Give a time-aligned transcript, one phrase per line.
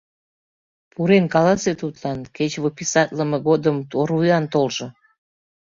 [0.91, 4.87] Пурен каласе тудлан, кеч выписатлыме годым орвуян толжо.